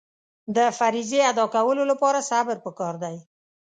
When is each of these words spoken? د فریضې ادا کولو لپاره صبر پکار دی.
د 0.55 0.57
فریضې 0.77 1.19
ادا 1.31 1.45
کولو 1.55 1.83
لپاره 1.91 2.25
صبر 2.29 2.55
پکار 2.65 2.95
دی. 3.03 3.17